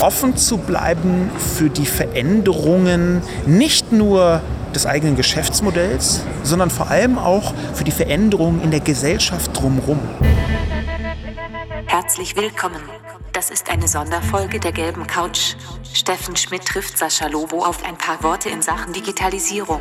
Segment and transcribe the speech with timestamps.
[0.00, 4.40] offen zu bleiben für die Veränderungen nicht nur
[4.74, 9.98] des eigenen Geschäftsmodells, sondern vor allem auch für die Veränderungen in der Gesellschaft drumherum.
[11.86, 12.80] Herzlich willkommen.
[13.32, 15.54] Das ist eine Sonderfolge der gelben Couch.
[15.92, 19.80] Steffen Schmidt trifft Sascha Lobo auf ein paar Worte in Sachen Digitalisierung.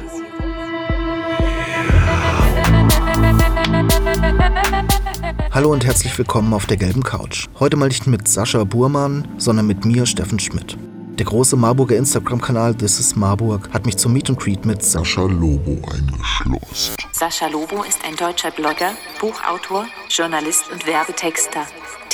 [5.57, 7.47] Hallo und herzlich willkommen auf der gelben Couch.
[7.59, 10.77] Heute mal nicht mit Sascha Burmann, sondern mit mir, Steffen Schmidt.
[11.17, 15.23] Der große Marburger Instagram-Kanal This is Marburg hat mich zum Meet and Greet mit Sascha
[15.23, 16.95] Lobo eingeschlossen.
[17.11, 21.65] Sascha Lobo ist ein deutscher Blogger, Buchautor, Journalist und Werbetexter.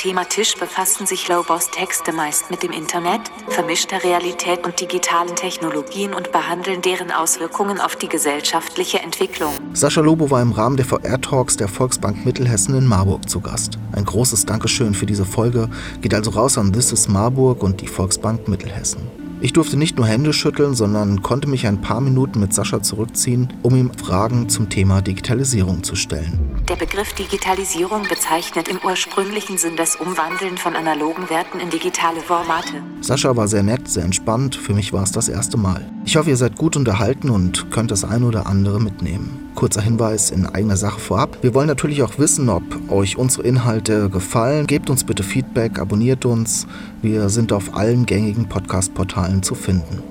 [0.04, 6.12] Thema Tisch befassen sich Lobos Texte meist mit dem Internet, vermischter Realität und digitalen Technologien
[6.12, 9.54] und behandeln deren Auswirkungen auf die gesellschaftliche Entwicklung.
[9.72, 13.78] Sascha Lobo war im Rahmen der VR-Talks der Volksbank Mittelhessen in Marburg zu Gast.
[13.92, 15.70] Ein großes Dankeschön für diese Folge
[16.02, 19.00] geht also raus an This is Marburg und die Volksbank Mittelhessen.
[19.40, 23.54] Ich durfte nicht nur Hände schütteln, sondern konnte mich ein paar Minuten mit Sascha zurückziehen,
[23.62, 26.53] um ihm Fragen zum Thema Digitalisierung zu stellen.
[26.68, 32.82] Der Begriff Digitalisierung bezeichnet im ursprünglichen Sinn das Umwandeln von analogen Werten in digitale Formate.
[33.02, 35.84] Sascha war sehr nett, sehr entspannt, für mich war es das erste Mal.
[36.06, 39.52] Ich hoffe, ihr seid gut unterhalten und könnt das ein oder andere mitnehmen.
[39.54, 41.36] Kurzer Hinweis in eigener Sache vorab.
[41.42, 44.66] Wir wollen natürlich auch wissen, ob euch unsere Inhalte gefallen.
[44.66, 46.66] Gebt uns bitte Feedback, abonniert uns.
[47.02, 50.02] Wir sind auf allen gängigen Podcast-Portalen zu finden.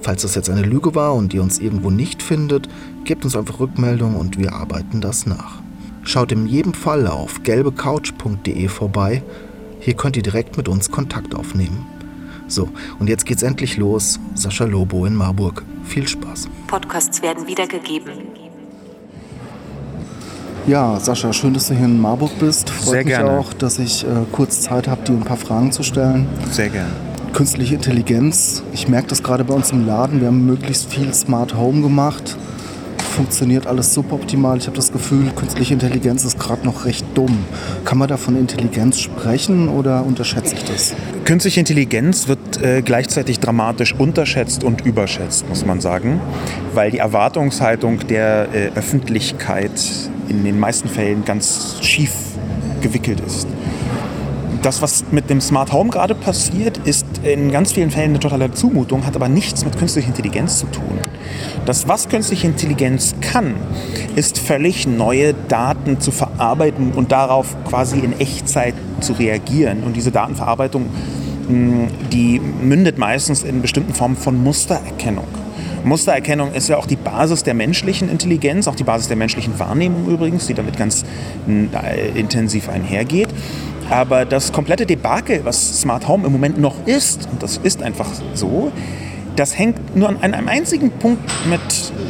[0.00, 2.66] Falls das jetzt eine Lüge war und ihr uns irgendwo nicht findet,
[3.04, 5.67] gebt uns einfach Rückmeldung und wir arbeiten das nach.
[6.08, 9.22] Schaut in jedem Fall auf gelbecouch.de vorbei.
[9.78, 11.84] Hier könnt ihr direkt mit uns Kontakt aufnehmen.
[12.46, 14.18] So, und jetzt geht's endlich los.
[14.34, 15.62] Sascha Lobo in Marburg.
[15.84, 16.48] Viel Spaß.
[16.66, 18.12] Podcasts werden wiedergegeben.
[20.66, 22.70] Ja, Sascha, schön, dass du hier in Marburg bist.
[22.70, 23.30] Freut Sehr mich gerne.
[23.30, 26.26] auch, dass ich äh, kurz Zeit habe, dir ein paar Fragen zu stellen.
[26.50, 26.90] Sehr gerne.
[27.34, 28.62] Künstliche Intelligenz.
[28.72, 30.22] Ich merke das gerade bei uns im Laden.
[30.22, 32.38] Wir haben möglichst viel Smart Home gemacht.
[33.14, 34.58] Funktioniert alles suboptimal.
[34.58, 37.44] Ich habe das Gefühl, künstliche Intelligenz ist gerade noch recht dumm.
[37.84, 40.94] Kann man da von Intelligenz sprechen oder unterschätze ich das?
[41.24, 46.20] Künstliche Intelligenz wird äh, gleichzeitig dramatisch unterschätzt und überschätzt, muss man sagen,
[46.74, 49.72] weil die Erwartungshaltung der äh, Öffentlichkeit
[50.28, 52.12] in den meisten Fällen ganz schief
[52.80, 53.48] gewickelt ist.
[54.68, 58.52] Das, was mit dem Smart Home gerade passiert, ist in ganz vielen Fällen eine totale
[58.52, 60.98] Zumutung, hat aber nichts mit künstlicher Intelligenz zu tun.
[61.64, 63.54] Das, was künstliche Intelligenz kann,
[64.14, 69.84] ist völlig neue Daten zu verarbeiten und darauf quasi in Echtzeit zu reagieren.
[69.84, 70.84] Und diese Datenverarbeitung,
[71.48, 75.28] die mündet meistens in bestimmten Formen von Mustererkennung.
[75.84, 80.08] Mustererkennung ist ja auch die Basis der menschlichen Intelligenz, auch die Basis der menschlichen Wahrnehmung
[80.08, 81.04] übrigens, die damit ganz
[81.48, 83.28] äh, intensiv einhergeht.
[83.90, 88.08] Aber das komplette Debakel, was Smart Home im Moment noch ist, und das ist einfach
[88.34, 88.70] so,
[89.34, 91.60] das hängt nur an einem einzigen Punkt mit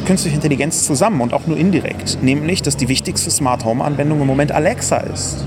[0.05, 4.27] künstlicher Intelligenz zusammen und auch nur indirekt, nämlich dass die wichtigste Smart Home Anwendung im
[4.27, 5.45] Moment Alexa ist.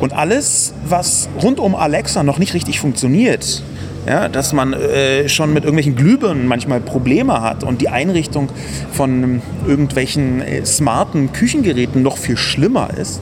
[0.00, 3.62] Und alles, was rund um Alexa noch nicht richtig funktioniert,
[4.06, 8.48] ja, dass man äh, schon mit irgendwelchen Glühbirnen manchmal Probleme hat und die Einrichtung
[8.90, 13.20] von irgendwelchen äh, smarten Küchengeräten noch viel schlimmer ist.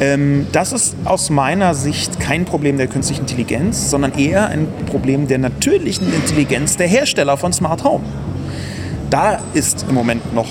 [0.00, 5.28] Ähm, das ist aus meiner Sicht kein Problem der künstlichen Intelligenz, sondern eher ein Problem
[5.28, 8.04] der natürlichen Intelligenz der Hersteller von Smart Home.
[9.10, 10.48] Da ist im Moment noch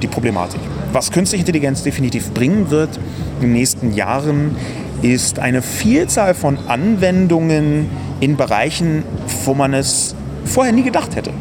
[0.00, 0.60] die Problematik.
[0.92, 3.00] Was künstliche Intelligenz definitiv bringen wird
[3.40, 4.56] in den nächsten Jahren,
[5.02, 7.88] ist eine Vielzahl von Anwendungen
[8.20, 9.02] in Bereichen,
[9.44, 11.32] wo man es vorher nie gedacht hätte.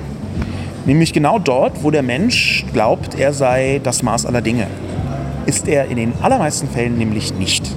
[0.86, 4.68] Nämlich genau dort, wo der Mensch glaubt, er sei das Maß aller Dinge.
[5.46, 7.70] Ist er in den allermeisten Fällen nämlich nicht.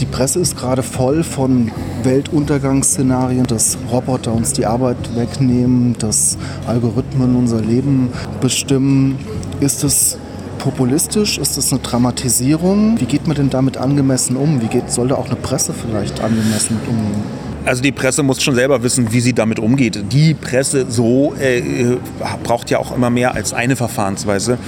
[0.00, 1.70] Die Presse ist gerade voll von
[2.02, 8.08] Weltuntergangsszenarien, dass Roboter uns die Arbeit wegnehmen, dass Algorithmen unser Leben
[8.40, 9.18] bestimmen.
[9.60, 10.16] Ist es
[10.58, 11.38] populistisch?
[11.38, 12.98] Ist das eine Dramatisierung?
[12.98, 14.62] Wie geht man denn damit angemessen um?
[14.62, 17.41] Wie geht, soll da auch eine Presse vielleicht angemessen umgehen?
[17.64, 20.02] Also die Presse muss schon selber wissen, wie sie damit umgeht.
[20.12, 21.96] Die Presse so äh,
[22.42, 24.58] braucht ja auch immer mehr als eine Verfahrensweise.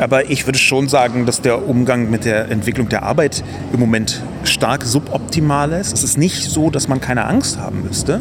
[0.00, 4.22] Aber ich würde schon sagen, dass der Umgang mit der Entwicklung der Arbeit im Moment
[4.44, 5.92] stark suboptimal ist.
[5.92, 8.20] Es ist nicht so, dass man keine Angst haben müsste.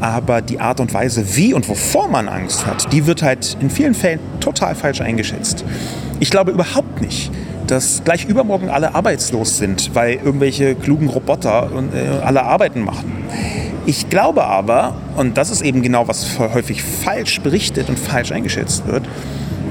[0.00, 3.70] Aber die Art und Weise, wie und wovor man Angst hat, die wird halt in
[3.70, 5.64] vielen Fällen total falsch eingeschätzt.
[6.20, 7.32] Ich glaube überhaupt nicht,
[7.70, 13.12] dass gleich übermorgen alle arbeitslos sind, weil irgendwelche klugen Roboter äh, alle Arbeiten machen.
[13.86, 18.86] Ich glaube aber, und das ist eben genau, was häufig falsch berichtet und falsch eingeschätzt
[18.86, 19.04] wird,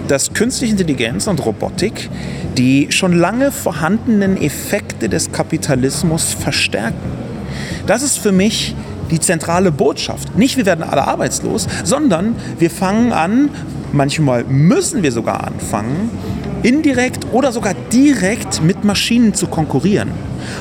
[0.07, 2.09] dass künstliche Intelligenz und Robotik
[2.57, 7.11] die schon lange vorhandenen Effekte des Kapitalismus verstärken.
[7.85, 8.75] Das ist für mich
[9.11, 10.37] die zentrale Botschaft.
[10.37, 13.49] Nicht, wir werden alle arbeitslos, sondern wir fangen an,
[13.93, 16.09] manchmal müssen wir sogar anfangen,
[16.63, 20.11] indirekt oder sogar direkt mit Maschinen zu konkurrieren.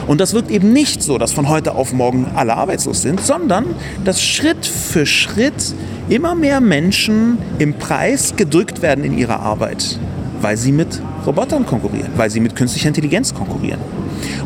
[0.07, 3.67] Und das wirkt eben nicht so, dass von heute auf morgen alle arbeitslos sind, sondern
[4.05, 5.75] dass Schritt für Schritt
[6.09, 9.99] immer mehr Menschen im Preis gedrückt werden in ihrer Arbeit,
[10.41, 13.81] weil sie mit Robotern konkurrieren, weil sie mit künstlicher Intelligenz konkurrieren.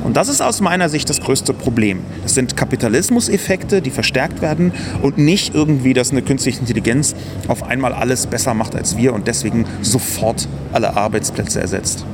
[0.04, 2.00] Und das ist aus meiner Sicht das größte Problem.
[2.22, 4.72] Das sind Kapitalismuseffekte, die verstärkt werden
[5.02, 7.14] und nicht irgendwie, dass eine künstliche Intelligenz
[7.48, 12.04] auf einmal alles besser macht als wir und deswegen sofort alle Arbeitsplätze ersetzt.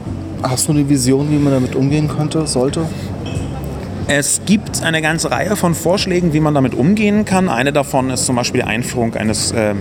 [0.43, 2.87] Hast du eine Vision, wie man damit umgehen könnte, sollte?
[4.09, 7.49] Es gibt eine ganze Reihe von Vorschlägen, wie man damit umgehen kann.
[7.49, 9.75] Eine davon ist zum Beispiel die Einführung eines äh,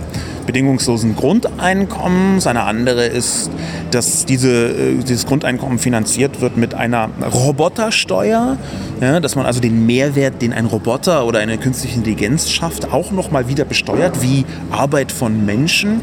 [0.46, 2.48] bedingungslosen Grundeinkommens.
[2.48, 3.52] Eine andere ist,
[3.92, 8.58] dass diese, äh, dieses Grundeinkommen finanziert wird mit einer Robotersteuer.
[9.00, 13.12] Ja, dass man also den Mehrwert, den ein Roboter oder eine künstliche Intelligenz schafft, auch
[13.12, 16.00] nochmal wieder besteuert, wie Arbeit von Menschen.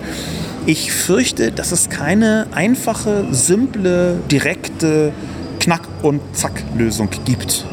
[0.66, 5.12] Ich fürchte, dass es keine einfache, simple, direkte
[5.60, 7.66] Knack- und Zack-Lösung gibt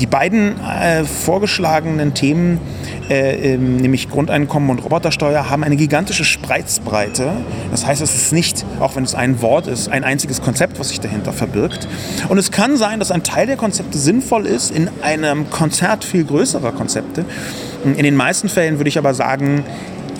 [0.00, 2.58] die beiden äh, vorgeschlagenen Themen,
[3.08, 7.32] äh, äh, nämlich Grundeinkommen und Robotersteuer, haben eine gigantische Spreizbreite.
[7.70, 10.90] Das heißt, es ist nicht, auch wenn es ein Wort ist, ein einziges Konzept, was
[10.90, 11.88] sich dahinter verbirgt.
[12.28, 16.24] Und es kann sein, dass ein Teil der Konzepte sinnvoll ist in einem Konzert viel
[16.24, 17.24] größerer Konzepte.
[17.84, 19.64] In den meisten Fällen würde ich aber sagen,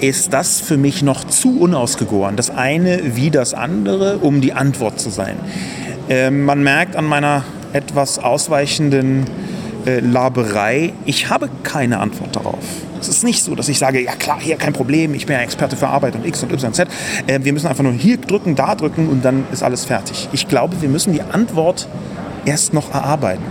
[0.00, 2.36] ist das für mich noch zu unausgegoren.
[2.36, 5.36] Das eine wie das andere, um die Antwort zu sein.
[6.08, 9.24] Äh, man merkt an meiner etwas ausweichenden
[9.86, 10.92] äh, Laberei.
[11.04, 12.58] Ich habe keine Antwort darauf.
[13.00, 15.42] Es ist nicht so, dass ich sage, ja klar, hier kein Problem, ich bin ja
[15.42, 16.88] Experte für Arbeit und X und Y und Z.
[17.26, 20.28] Äh, wir müssen einfach nur hier drücken, da drücken und dann ist alles fertig.
[20.32, 21.88] Ich glaube, wir müssen die Antwort
[22.44, 23.44] erst noch erarbeiten.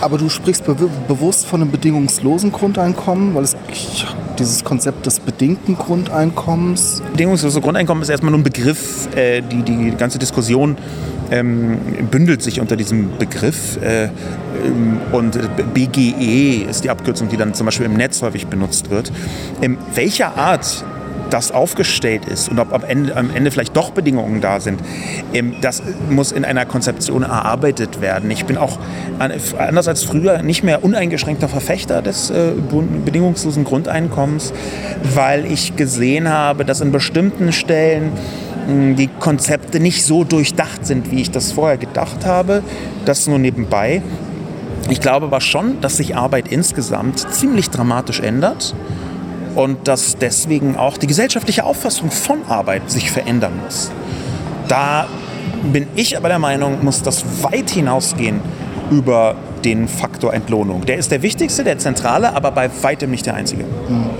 [0.00, 0.74] Aber du sprichst be
[1.06, 3.56] bewusst von einem bedingungslosen Grundeinkommen, weil es
[4.36, 7.02] dieses Konzept des bedingten Grundeinkommens.
[7.12, 10.76] Bedingungslose Grundeinkommen ist erstmal nur ein Begriff, äh, die die ganze Diskussion
[11.30, 11.78] ähm,
[12.10, 13.78] bündelt sich unter diesem Begriff.
[13.82, 14.08] Äh,
[15.12, 15.38] und
[15.74, 19.12] BGE ist die Abkürzung, die dann zum Beispiel im Netz häufig benutzt wird.
[19.60, 20.84] Ähm, welcher Art
[21.32, 24.80] das aufgestellt ist und ob am Ende, am Ende vielleicht doch Bedingungen da sind,
[25.32, 28.30] ähm, das muss in einer Konzeption erarbeitet werden.
[28.30, 28.78] Ich bin auch
[29.18, 32.52] anders als früher nicht mehr uneingeschränkter Verfechter des äh,
[33.04, 34.52] bedingungslosen Grundeinkommens,
[35.14, 38.12] weil ich gesehen habe, dass in bestimmten Stellen
[38.68, 42.62] die Konzepte nicht so durchdacht sind, wie ich das vorher gedacht habe.
[43.04, 44.02] Das nur nebenbei.
[44.90, 48.74] Ich glaube aber schon, dass sich Arbeit insgesamt ziemlich dramatisch ändert
[49.54, 53.90] und dass deswegen auch die gesellschaftliche Auffassung von Arbeit sich verändern muss.
[54.68, 55.06] Da
[55.72, 58.40] bin ich aber der Meinung, muss das weit hinausgehen
[58.90, 60.84] über den Faktor Entlohnung.
[60.86, 63.64] Der ist der wichtigste, der zentrale, aber bei weitem nicht der einzige.
[63.64, 64.10] Mhm.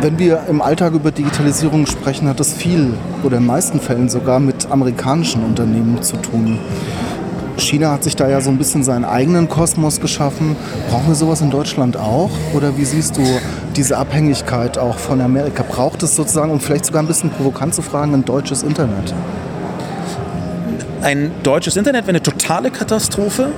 [0.00, 4.40] Wenn wir im Alltag über Digitalisierung sprechen, hat das viel oder in meisten Fällen sogar
[4.40, 6.58] mit amerikanischen Unternehmen zu tun.
[7.58, 10.56] China hat sich da ja so ein bisschen seinen eigenen Kosmos geschaffen.
[10.88, 12.30] Brauchen wir sowas in Deutschland auch?
[12.54, 13.22] Oder wie siehst du
[13.76, 15.62] diese Abhängigkeit auch von Amerika?
[15.68, 19.12] Braucht es sozusagen, um vielleicht sogar ein bisschen provokant zu fragen, ein deutsches Internet?
[21.02, 23.52] Ein deutsches Internet wäre eine totale Katastrophe.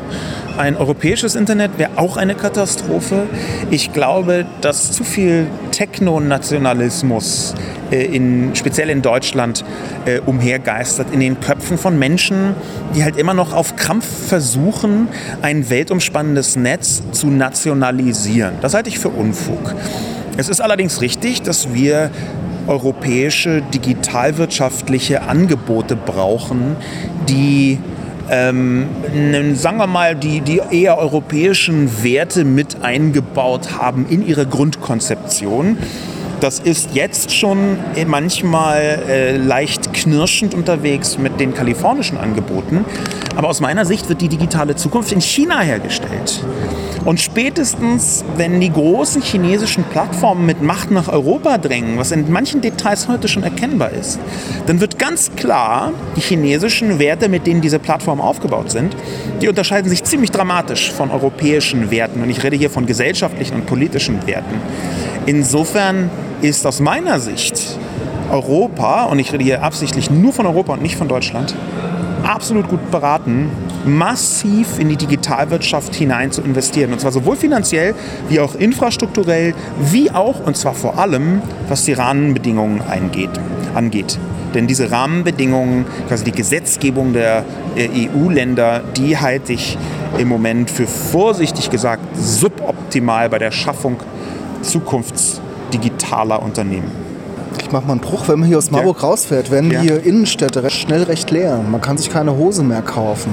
[0.57, 3.25] Ein europäisches Internet wäre auch eine Katastrophe.
[3.71, 5.49] Ich glaube, dass zu viel
[5.83, 7.57] Technonationalismus
[7.91, 9.65] äh, in, speziell in Deutschland
[10.05, 12.55] äh, umhergeistert in den Köpfen von Menschen,
[12.95, 15.09] die halt immer noch auf Krampf versuchen,
[15.43, 18.55] ein weltumspannendes Netz zu nationalisieren.
[18.61, 19.75] Das halte ich für Unfug.
[20.37, 22.13] Es ist allerdings richtig, dass wir
[22.69, 26.77] europäische digitalwirtschaftliche Angebote brauchen,
[27.29, 27.81] die
[28.33, 28.89] ähm,
[29.55, 35.77] sagen wir mal, die, die eher europäischen Werte mit eingebaut haben in ihre Grundkonzeption.
[36.43, 42.85] Das ist jetzt schon manchmal äh, leicht knirschend unterwegs mit den kalifornischen Angeboten.
[43.37, 46.45] Aber aus meiner Sicht wird die digitale Zukunft in China hergestellt.
[47.05, 52.61] Und spätestens, wenn die großen chinesischen Plattformen mit Macht nach Europa drängen, was in manchen
[52.61, 54.19] Details heute schon erkennbar ist,
[54.67, 58.97] dann wird ganz klar, die chinesischen Werte, mit denen diese Plattformen aufgebaut sind,
[59.41, 62.21] die unterscheiden sich ziemlich dramatisch von europäischen Werten.
[62.21, 64.61] Und ich rede hier von gesellschaftlichen und politischen Werten.
[65.27, 66.11] Insofern
[66.43, 67.79] ist aus meiner Sicht
[68.31, 71.55] Europa, und ich rede hier absichtlich nur von Europa und nicht von Deutschland,
[72.25, 73.51] absolut gut beraten,
[73.85, 76.93] massiv in die Digitalwirtschaft hinein zu investieren.
[76.93, 77.95] Und zwar sowohl finanziell
[78.29, 83.31] wie auch infrastrukturell, wie auch, und zwar vor allem, was die Rahmenbedingungen eingeht,
[83.75, 84.19] angeht.
[84.55, 87.45] Denn diese Rahmenbedingungen, quasi die Gesetzgebung der
[87.77, 89.79] EU-Länder, die halte ich
[90.19, 93.97] im Moment für vorsichtig gesagt suboptimal bei der Schaffung
[96.13, 96.91] zukunftsdigitaler Unternehmen.
[97.61, 99.09] Ich mache mal einen Bruch, wenn man hier aus Marburg ja.
[99.09, 99.83] rausfährt, werden ja.
[99.83, 101.59] die Innenstädte recht schnell recht leer.
[101.71, 103.33] Man kann sich keine Hose mehr kaufen,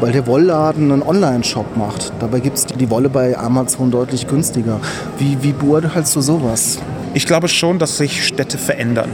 [0.00, 2.12] weil der Wollladen einen Online-Shop macht.
[2.20, 4.80] Dabei gibt es die Wolle bei Amazon deutlich günstiger.
[5.18, 6.78] Wie, wie beurteilst du sowas?
[7.14, 9.10] Ich glaube schon, dass sich Städte verändern.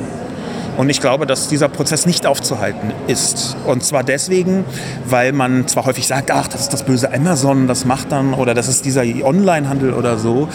[0.76, 3.57] Und ich glaube, dass dieser Prozess nicht aufzuhalten ist.
[3.67, 4.64] Und zwar deswegen,
[5.07, 8.55] weil man zwar häufig sagt, ach, das ist das böse Amazon, das macht dann, oder
[8.55, 10.49] das ist dieser Online-Handel oder so.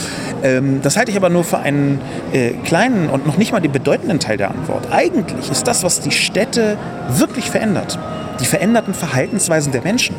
[0.43, 2.01] Ähm, das halte ich aber nur für einen
[2.33, 4.87] äh, kleinen und noch nicht mal den bedeutenden Teil der Antwort.
[4.91, 6.77] Eigentlich ist das, was die Städte
[7.09, 7.99] wirklich verändert,
[8.39, 10.15] die veränderten Verhaltensweisen der Menschen.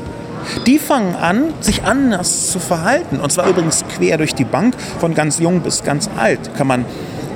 [0.67, 3.19] Die fangen an, sich anders zu verhalten.
[3.21, 6.85] Und zwar übrigens quer durch die Bank, von ganz jung bis ganz alt, kann man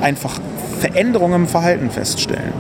[0.01, 0.39] einfach
[0.83, 2.53] Veränderungen im Verhalten feststellen.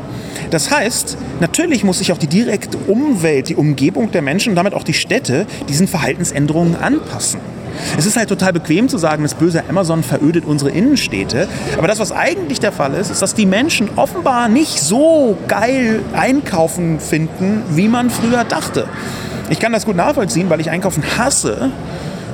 [0.50, 4.74] Das heißt, natürlich muss sich auch die direkte Umwelt, die Umgebung der Menschen und damit
[4.74, 7.40] auch die Städte diesen Verhaltensänderungen anpassen.
[7.98, 11.48] Es ist halt total bequem zu sagen, das böse Amazon verödet unsere Innenstädte.
[11.78, 16.00] Aber das, was eigentlich der Fall ist, ist, dass die Menschen offenbar nicht so geil
[16.12, 18.86] einkaufen finden, wie man früher dachte.
[19.50, 21.70] Ich kann das gut nachvollziehen, weil ich einkaufen hasse.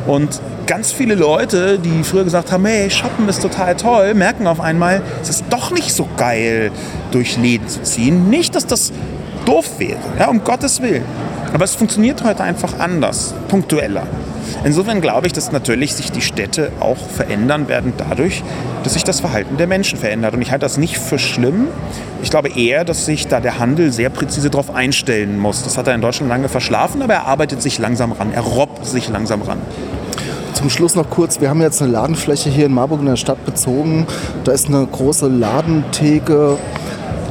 [0.08, 4.58] Und ganz viele Leute, die früher gesagt haben, hey, shoppen ist total toll, merken auf
[4.58, 6.72] einmal, es ist doch nicht so geil,
[7.10, 8.30] durch Läden zu ziehen.
[8.30, 8.90] Nicht, dass das
[9.44, 11.04] doof wäre, ja, um Gottes Willen.
[11.52, 14.06] Aber es funktioniert heute einfach anders, punktueller.
[14.64, 18.42] Insofern glaube ich, dass natürlich sich die Städte auch verändern werden dadurch,
[18.84, 20.34] dass sich das Verhalten der Menschen verändert.
[20.34, 21.68] Und ich halte das nicht für schlimm.
[22.22, 25.64] Ich glaube eher, dass sich da der Handel sehr präzise darauf einstellen muss.
[25.64, 28.32] Das hat er in Deutschland lange verschlafen, aber er arbeitet sich langsam ran.
[28.32, 29.58] Er robbt sich langsam ran.
[30.58, 33.44] Zum Schluss noch kurz, wir haben jetzt eine Ladenfläche hier in Marburg in der Stadt
[33.44, 34.08] bezogen.
[34.42, 36.58] Da ist eine große Ladentheke.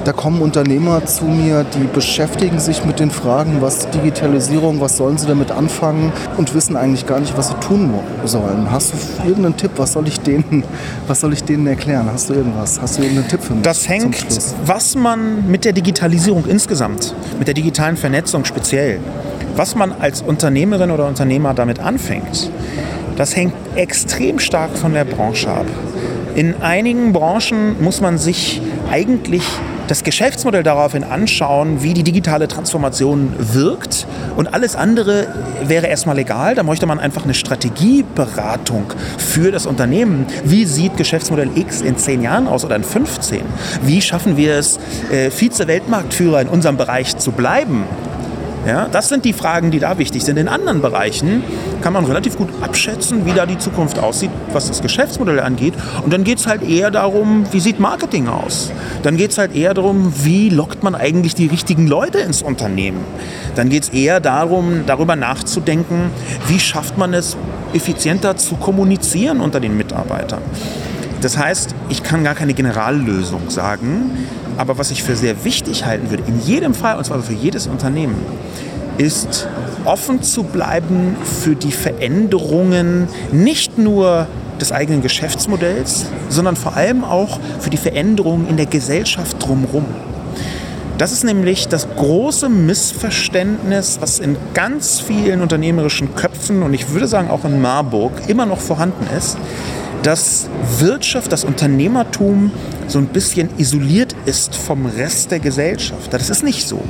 [0.06, 5.18] Da kommen Unternehmer zu mir, die beschäftigen sich mit den Fragen, was Digitalisierung, was sollen
[5.18, 7.94] sie damit anfangen und wissen eigentlich gar nicht, was sie tun
[8.24, 8.72] sollen.
[8.72, 9.72] Hast du irgendeinen Tipp?
[9.76, 10.64] Was soll ich denen,
[11.08, 12.10] was soll ich denen erklären?
[12.10, 12.80] Hast du irgendwas?
[12.80, 13.64] Hast du irgendeinen Tipp für mich?
[13.64, 14.26] Das hängt,
[14.66, 19.02] was man mit der Digitalisierung insgesamt, mit der digitalen Vernetzung speziell,
[19.58, 22.50] was man als Unternehmerin oder Unternehmer damit anfängt,
[23.18, 25.66] das hängt extrem stark von der Branche ab.
[26.36, 29.44] In einigen Branchen muss man sich eigentlich
[29.88, 34.06] das Geschäftsmodell daraufhin anschauen, wie die digitale Transformation wirkt.
[34.36, 35.28] Und alles andere
[35.64, 36.56] wäre erstmal egal.
[36.56, 40.26] Da möchte man einfach eine Strategieberatung für das Unternehmen.
[40.44, 43.42] Wie sieht Geschäftsmodell X in zehn Jahren aus oder in 15?
[43.84, 44.78] Wie schaffen wir es,
[45.12, 47.86] äh, Vize-Weltmarktführer in unserem Bereich zu bleiben?
[48.68, 50.36] Ja, das sind die Fragen, die da wichtig sind.
[50.38, 51.42] In anderen Bereichen
[51.82, 55.74] kann man relativ gut abschätzen, wie da die Zukunft aussieht, was das Geschäftsmodell angeht.
[56.04, 58.74] Und dann geht es halt eher darum, wie sieht Marketing aus?
[59.04, 63.06] Dann geht es halt eher darum, wie lockt man eigentlich die richtigen Leute ins Unternehmen?
[63.56, 66.12] Dann geht es eher darum, darüber nachzudenken,
[66.48, 67.38] wie schafft man es,
[67.74, 70.42] effizienter zu kommunizieren unter den Mitarbeitern.
[71.22, 74.12] Das heißt, ich kann gar keine Generallösung sagen,
[74.58, 77.68] aber was ich für sehr wichtig halten würde, in jedem Fall, und zwar für jedes
[77.68, 78.16] Unternehmen,
[78.98, 79.48] ist
[79.86, 84.28] offen zu bleiben für die Veränderungen nicht nur
[84.60, 89.86] des eigenen Geschäftsmodells, sondern vor allem auch für die Veränderungen in der Gesellschaft drumherum.
[90.98, 97.08] Das ist nämlich das große Missverständnis, was in ganz vielen unternehmerischen Köpfen und ich würde
[97.08, 99.38] sagen auch in Marburg immer noch vorhanden ist,
[100.08, 100.48] dass
[100.80, 102.52] Wirtschaft, das Unternehmertum
[102.88, 106.14] so ein bisschen isoliert ist vom Rest der Gesellschaft.
[106.14, 106.82] Das ist nicht so.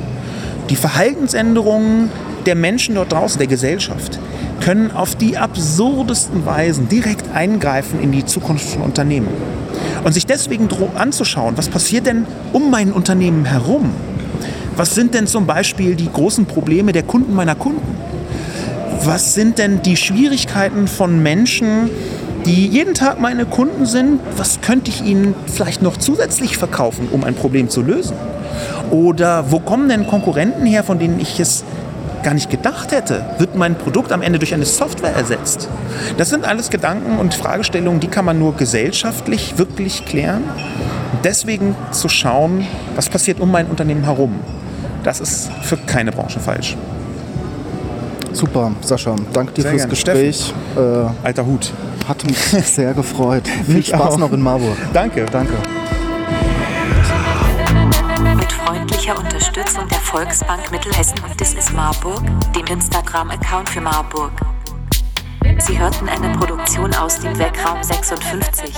[0.70, 2.12] Die Verhaltensänderungen
[2.46, 4.20] der Menschen dort draußen, der Gesellschaft,
[4.60, 9.26] können auf die absurdesten Weisen direkt eingreifen in die Zukunft von Unternehmen.
[10.04, 13.90] Und sich deswegen anzuschauen, was passiert denn um mein Unternehmen herum?
[14.76, 17.96] Was sind denn zum Beispiel die großen Probleme der Kunden meiner Kunden?
[19.02, 21.90] Was sind denn die Schwierigkeiten von Menschen,
[22.46, 27.24] die jeden Tag meine Kunden sind, was könnte ich ihnen vielleicht noch zusätzlich verkaufen, um
[27.24, 28.16] ein Problem zu lösen?
[28.90, 31.64] Oder wo kommen denn Konkurrenten her, von denen ich es
[32.22, 33.24] gar nicht gedacht hätte?
[33.38, 35.68] Wird mein Produkt am Ende durch eine Software ersetzt?
[36.16, 40.42] Das sind alles Gedanken und Fragestellungen, die kann man nur gesellschaftlich wirklich klären.
[41.24, 44.34] Deswegen zu schauen, was passiert um mein Unternehmen herum,
[45.04, 46.76] das ist für keine Branche falsch.
[48.32, 49.16] Super, Sascha.
[49.32, 49.90] Danke dir sehr fürs gern.
[49.90, 50.54] Gespräch.
[50.76, 51.72] Äh, Alter Hut.
[52.08, 53.46] Hat mich sehr gefreut.
[53.66, 54.18] Viel Spaß auch.
[54.18, 54.78] noch in Marburg.
[54.94, 55.26] Danke.
[55.26, 55.52] Danke.
[58.34, 62.22] Mit freundlicher Unterstützung der Volksbank Mittelhessen und This is Marburg,
[62.56, 64.32] dem Instagram-Account für Marburg.
[65.58, 68.72] Sie hörten eine Produktion aus dem Werkraum 56.